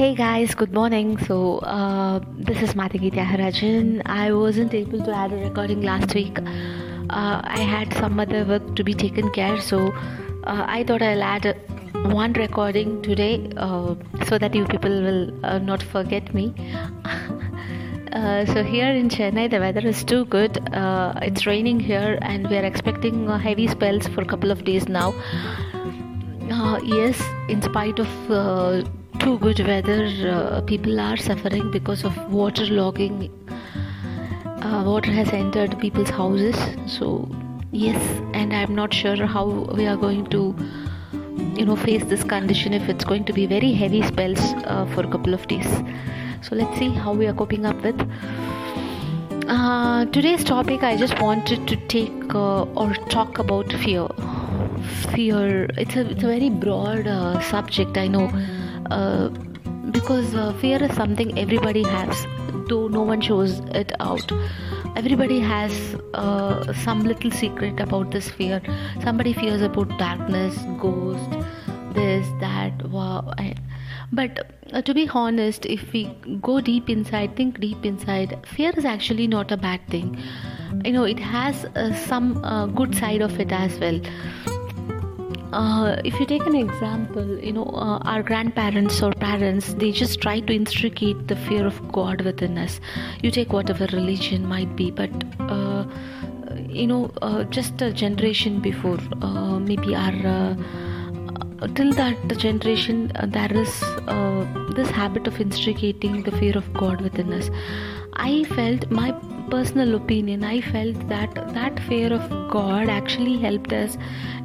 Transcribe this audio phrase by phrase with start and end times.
[0.00, 1.18] Hey guys, good morning.
[1.26, 4.00] So, uh, this is Matangi Tyagarajan.
[4.06, 6.38] I wasn't able to add a recording last week.
[6.38, 9.88] Uh, I had some other work to be taken care, so
[10.44, 11.44] uh, I thought I'll add
[12.14, 13.94] one recording today uh,
[14.26, 16.54] so that you people will uh, not forget me.
[18.10, 20.58] Uh, so here in Chennai, the weather is too good.
[21.22, 25.14] it's raining here, and we are expecting heavy spells for a couple of days now.
[26.82, 33.30] yes, in spite of too good weather, uh, people are suffering because of water logging.
[34.62, 36.56] Uh, water has entered people's houses.
[36.86, 37.28] So,
[37.70, 38.02] yes,
[38.32, 39.46] and I'm not sure how
[39.78, 40.54] we are going to,
[41.54, 45.02] you know, face this condition if it's going to be very heavy spells uh, for
[45.06, 45.68] a couple of days.
[46.42, 48.00] So, let's see how we are coping up with.
[49.48, 54.08] Uh, today's topic, I just wanted to take uh, or talk about fear.
[55.14, 55.68] Fear.
[55.76, 57.98] It's a it's a very broad uh, subject.
[57.98, 58.30] I know
[58.90, 59.28] uh,
[59.90, 62.26] because uh, fear is something everybody has
[62.68, 64.32] though no one shows it out.
[64.96, 65.72] Everybody has
[66.14, 68.60] uh, some little secret about this fear.
[69.02, 71.30] Somebody fears about darkness ghost
[71.94, 73.32] this that wow
[74.12, 76.04] but uh, to be honest if we
[76.40, 80.16] go deep inside think deep inside fear is actually not a bad thing.
[80.84, 84.00] You know it has uh, some uh, good side of it as well
[85.52, 90.20] uh, if you take an example, you know, uh, our grandparents or parents, they just
[90.20, 92.80] try to instigate the fear of God within us.
[93.22, 95.84] You take whatever religion might be, but uh,
[96.68, 103.52] you know, uh, just a generation before, uh, maybe our uh, till that generation, there
[103.52, 103.80] is
[104.74, 107.50] this habit of instigating the fear of God within us.
[108.22, 109.12] I felt my
[109.50, 113.96] personal opinion, I felt that that fear of God actually helped us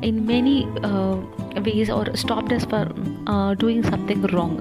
[0.02, 1.18] in many uh,
[1.66, 4.56] ways or stopped us from uh, doing something wrong.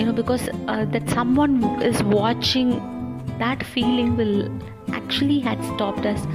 [0.00, 2.70] You know, because uh, that someone is watching,
[3.38, 4.50] that feeling will
[4.92, 6.26] actually had stopped us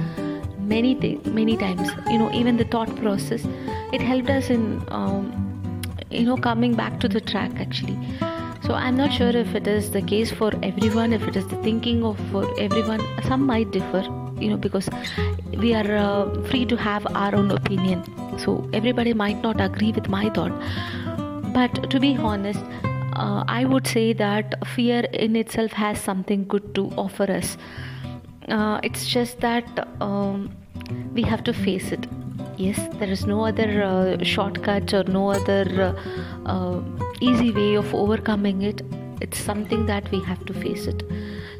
[0.58, 1.90] many th- many times.
[2.10, 3.44] You know, even the thought process,
[3.92, 5.45] it helped us in um,
[6.10, 7.98] you know coming back to the track actually.
[8.66, 11.56] So i'm not sure if it is the case for everyone if it is the
[11.62, 13.00] thinking of for everyone.
[13.28, 14.02] Some might differ
[14.40, 14.88] you know because
[15.56, 18.04] we are uh, free to have our own opinion.
[18.38, 20.52] So everybody might not agree with my thought.
[21.54, 22.60] But to be honest
[23.14, 27.56] uh, i would say that fear in itself has something good to offer us.
[28.48, 30.50] Uh, it's just that um,
[31.14, 32.06] we have to face it
[32.56, 36.80] yes there is no other uh, shortcut or no other uh, uh,
[37.20, 38.82] easy way of overcoming it.
[39.20, 41.02] It's something that we have to face it.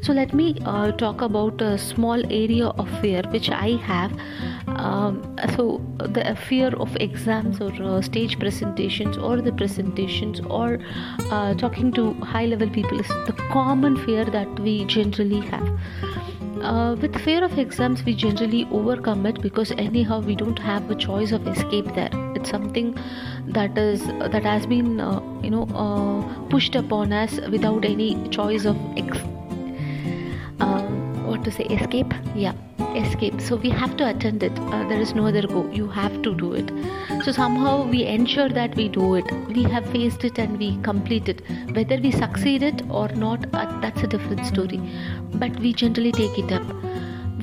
[0.01, 4.11] So let me uh, talk about a small area of fear which i have.
[4.67, 10.79] Um, so the fear of exams or uh, stage presentations or the presentations or
[11.31, 15.67] uh, talking to high level people is the common fear that we generally have
[16.63, 20.95] uh, with fear of exams we generally overcome it because anyhow we don't have a
[20.95, 22.09] choice of escape there.
[22.35, 22.97] It's something
[23.47, 28.65] that is that has been uh, you know uh, pushed upon us without any choice
[28.65, 29.17] of ex-
[30.59, 30.81] uh,
[31.27, 32.13] what to say escape?
[32.35, 32.53] Yeah
[32.95, 33.41] escape.
[33.41, 34.57] So we have to attend it.
[34.59, 35.69] Uh, there is no other go.
[35.71, 36.71] You have to do it.
[37.23, 39.25] So somehow we ensure that we do it.
[39.47, 41.41] We have faced it and we complete it.
[41.73, 44.81] Whether we succeed it or not uh, that's a different story.
[45.33, 46.63] But we generally take it up.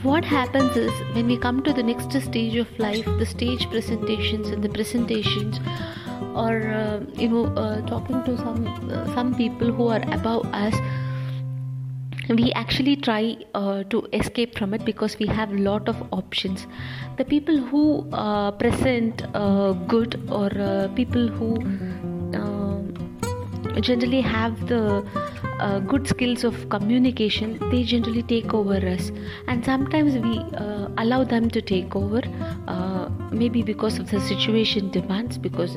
[0.03, 4.49] What happens is when we come to the next stage of life the stage presentations
[4.49, 5.61] and the presentations
[6.35, 10.75] or uh, you know uh, talking to some uh, some people who are above us
[12.29, 16.67] we actually try uh, to escape from it because we have lot of options.
[17.17, 21.61] The people who uh, present uh, good or uh, people who
[22.35, 25.07] uh, generally have the
[25.61, 29.13] uh, good skills of communication they generally take over us.
[29.47, 30.43] And sometimes we
[30.97, 32.23] allow them to take over
[33.31, 35.77] maybe because of the situation demands because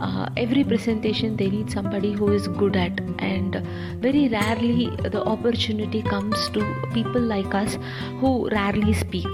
[0.00, 3.62] uh, every presentation they need somebody who is good at and
[4.00, 7.78] very rarely the opportunity comes to people like us
[8.20, 9.26] who rarely speak.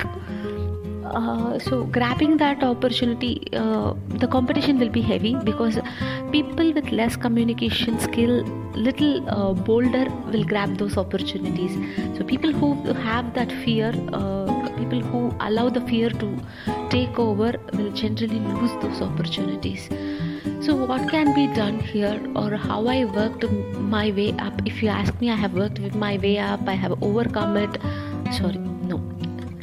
[1.05, 5.79] Uh, so grabbing that opportunity uh, the competition will be heavy because
[6.33, 8.43] people with less communication skill
[8.75, 11.77] little uh, bolder will grab those opportunities.
[12.17, 14.54] So people who have that fear uh,
[14.95, 16.29] people who allow the fear to
[16.91, 19.89] take over will generally lose those opportunities.
[20.65, 23.45] So what can be done here or how i worked
[23.95, 24.61] my way up?
[24.67, 26.69] If you ask me i have worked with my way up.
[26.69, 27.81] I have overcome it.
[28.33, 28.59] Sorry
[28.93, 29.01] no.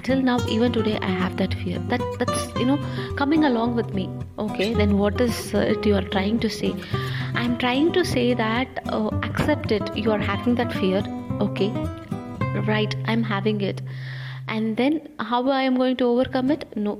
[0.03, 1.79] Till now even today i have that fear.
[1.93, 2.79] That that's you know
[3.15, 4.09] coming along with me.
[4.37, 6.75] Okay then what is it you are trying to say?
[7.33, 9.97] I'm trying to say that uh, accept it.
[9.97, 11.03] You are having that fear.
[11.49, 11.73] Okay
[12.67, 13.81] right i'm having it
[14.55, 15.01] and then
[15.31, 16.93] how i am going to overcome it no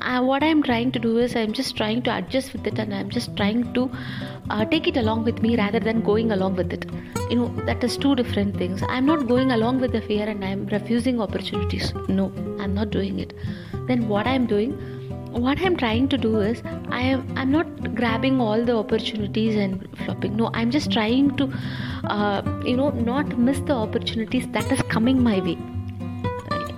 [0.00, 2.94] uh, what i'm trying to do is i'm just trying to adjust with it and
[2.94, 3.90] i'm just trying to
[4.50, 6.84] uh, take it along with me rather than going along with it
[7.30, 10.44] you know that is two different things i'm not going along with the fear and
[10.44, 12.26] i'm refusing opportunities no
[12.60, 13.32] i'm not doing it
[13.88, 14.76] then what i'm doing
[15.46, 19.86] what i'm trying to do is i am i'm not grabbing all the opportunities and
[20.04, 21.48] flopping no i'm just trying to
[22.04, 25.58] uh, you know not miss the opportunities that is coming my way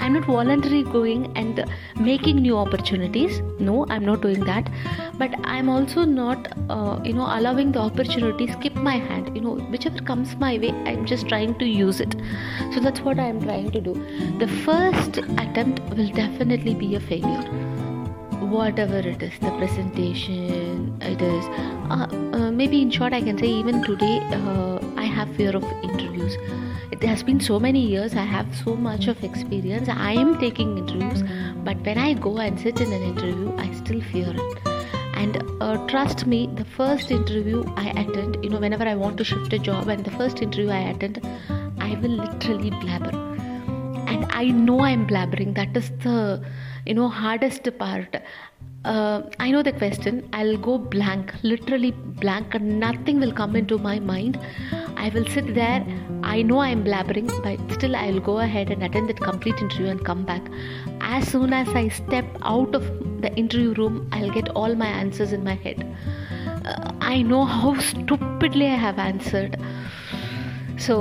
[0.09, 1.65] i'm not voluntarily going and
[2.01, 3.41] making new opportunities.
[3.61, 4.71] No i'm not doing that.
[5.19, 9.37] But i'm also not uh, you know allowing the opportunity skip my hand.
[9.37, 12.17] You know whichever comes my way i'm just trying to use it.
[12.73, 13.95] So that's what i'm trying to do.
[14.39, 17.45] The first attempt will definitely be a failure.
[18.57, 21.45] Whatever it is the presentation it is.
[21.91, 25.65] Uh, uh, maybe in short i can say even today uh, i have fear of
[25.83, 26.37] interviews
[26.91, 28.15] it has been so many years.
[28.15, 29.89] I have so much of experience.
[29.89, 31.23] I am taking interviews
[31.69, 34.69] but when i go and sit in an interview i still fear it.
[35.23, 39.25] And uh, trust me the first interview i attend you know whenever i want to
[39.31, 41.21] shift a job and the first interview i attend
[41.89, 43.15] i will literally blabber.
[44.13, 45.55] And i know i'm blabbering.
[45.57, 46.43] That is the
[46.87, 48.17] you know hardest part.
[48.85, 50.27] Uh, i know the question.
[50.33, 51.91] I'll go blank literally
[52.25, 54.39] blank and nothing will come into my mind
[55.09, 55.85] i will sit there.
[56.31, 60.05] I know i'm blabbering but still i'll go ahead and attend that complete interview and
[60.09, 60.51] come back.
[61.01, 62.89] As soon as i step out of
[63.23, 65.87] the interview room i'll get all my answers in my head.
[66.65, 69.59] Uh, i know how stupidly i have answered.
[70.87, 70.99] So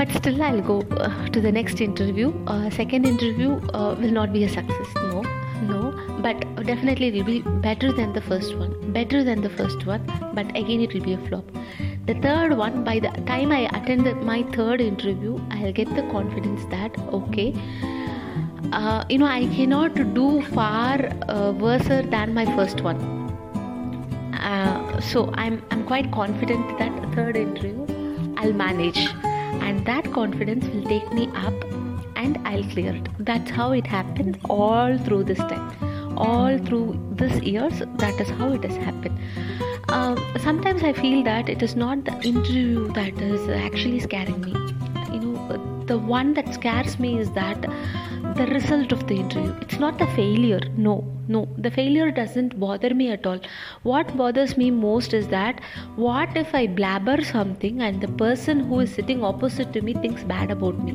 [0.00, 2.32] but still i'll go uh, to the next interview.
[2.46, 5.22] Uh, second interview uh, will not be a success no.
[5.70, 5.80] No
[6.26, 8.74] but definitely it will be better than the first one.
[8.92, 10.04] Better than the first one
[10.34, 11.44] but again it will be a flop
[12.10, 16.64] the third one by the time i attend my third interview i'll get the confidence
[16.74, 17.48] that okay
[18.72, 20.96] uh, you know i cannot do far
[21.28, 23.00] uh, worse than my first one
[24.50, 27.86] uh, so i'm i'm quite confident that third interview
[28.38, 29.00] i'll manage
[29.68, 31.70] and that confidence will take me up
[32.16, 33.08] and I'll clear it.
[33.18, 37.82] That's how it happened all through this time, all through this years.
[37.96, 39.18] That is how it has happened.
[39.92, 44.52] Um, sometimes I feel that it is not the interview that is actually scaring me.
[45.12, 47.60] You know, the one that scares me is that
[48.36, 49.52] the result of the interview.
[49.60, 50.60] It's not the failure.
[50.76, 53.40] No, no, the failure doesn't bother me at all.
[53.82, 55.60] What bothers me most is that
[55.96, 60.22] what if I blabber something and the person who is sitting opposite to me thinks
[60.22, 60.92] bad about me?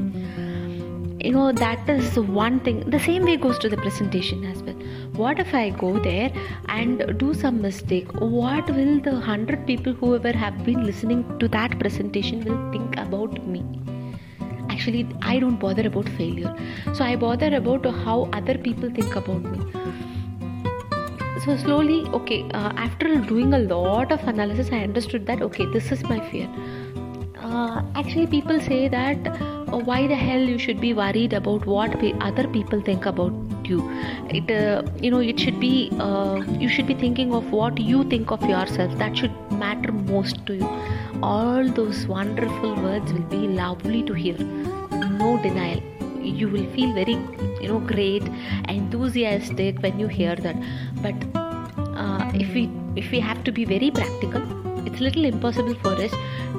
[1.19, 2.89] You know, that is one thing.
[2.89, 4.74] The same way goes to the presentation as well.
[5.15, 6.31] What if I go there
[6.67, 8.11] and do some mistake?
[8.13, 13.45] What will the hundred people, whoever have been listening to that presentation, will think about
[13.47, 13.63] me?
[14.69, 16.55] Actually, I don't bother about failure.
[16.93, 19.85] So I bother about how other people think about me
[21.45, 25.91] so slowly okay uh, after doing a lot of analysis i understood that okay this
[25.91, 26.47] is my fear
[27.39, 31.95] uh, actually people say that uh, why the hell you should be worried about what
[32.29, 33.79] other people think about you.
[34.29, 38.03] It uh, you know it should be uh, you should be thinking of what you
[38.15, 38.97] think of yourself.
[38.97, 40.69] That should matter most to you.
[41.21, 44.37] All those wonderful words will be lovely to hear.
[44.37, 45.81] No denial.
[46.21, 47.17] You will feel very
[47.61, 48.23] you know great
[48.67, 50.55] enthusiastic when you hear that.
[51.01, 51.15] But
[51.95, 54.41] uh, if we if we have to be very practical
[54.87, 56.11] it's little impossible for us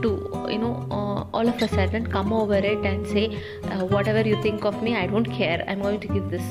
[0.03, 0.11] to
[0.51, 3.27] you know uh, all of a sudden come over it and say
[3.65, 5.65] uh, whatever you think of me i don't care.
[5.69, 6.45] I'm going to give this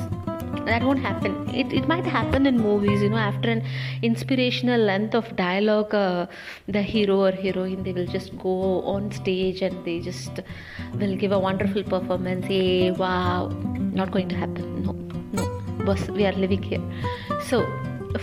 [0.66, 1.50] that won't happen.
[1.54, 3.64] It, it might happen in movies you know after an
[4.02, 6.28] inspirational length of dialogue uh,
[6.68, 10.40] the hero or heroine they will just go on stage and they just
[10.96, 12.46] will give a wonderful performance.
[12.46, 13.48] Hey wow
[14.02, 14.84] not going to happen.
[14.84, 14.94] No
[15.34, 16.82] no we are living here.
[17.50, 17.66] So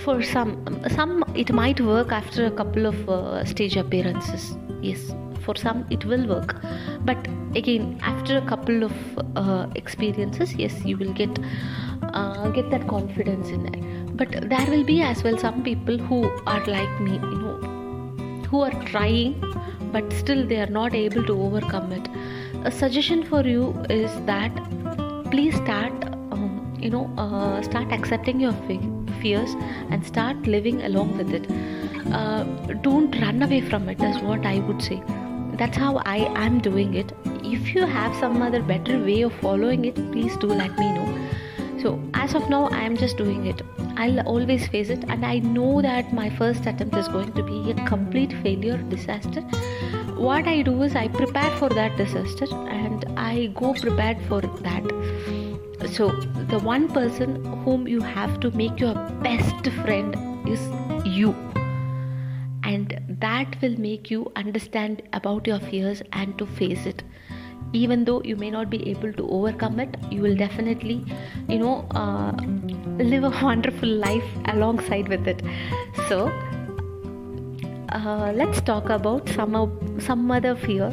[0.05, 0.53] for some
[0.89, 4.57] some it might work after a couple of uh, stage appearances.
[4.81, 6.57] Yes for some it will work.
[7.05, 8.93] But again after a couple of
[9.37, 11.39] uh, experiences yes you will get
[12.03, 13.83] uh, get that confidence in there
[14.15, 17.59] but there will be as well some people who are like me you know
[18.51, 19.35] who are trying
[19.93, 22.09] but still they are not able to overcome it.
[22.65, 24.53] A suggestion for you is that
[25.31, 25.93] please start
[26.33, 28.55] um, you know uh, start accepting your
[29.21, 29.55] fears
[29.91, 31.51] and start living along with it.
[32.13, 32.45] Uh,
[32.83, 35.01] don't run away from it that's what i would say
[35.63, 37.13] that's how i am doing it.
[37.57, 41.29] If you have some other better way of following it please do let me know.
[41.83, 41.93] So
[42.23, 43.63] as of now i am just doing it.
[44.05, 47.61] I'll always face it and i know that my first attempt is going to be
[47.71, 49.45] a complete failure disaster.
[50.31, 52.51] What i do is i prepare for that disaster
[52.81, 54.93] and i go prepared for that.
[55.95, 56.11] So
[56.57, 58.95] the one person whom you have to make your
[59.31, 60.23] best friend
[60.57, 60.69] is
[61.23, 61.35] you
[63.23, 67.03] that will make you understand about your fears and to face it.
[67.73, 71.05] Even though you may not be able to overcome it you will definitely
[71.49, 72.33] you know uh,
[73.13, 75.43] live a wonderful life alongside with it.
[76.09, 76.27] So
[77.89, 79.57] uh, let's talk about some
[80.01, 80.93] some other fear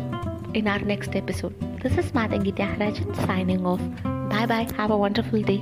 [0.53, 1.53] in our next episode.
[1.81, 3.85] This is Matangi Tyagarajan signing off.
[4.31, 4.67] Bye bye.
[4.77, 5.61] Have a wonderful day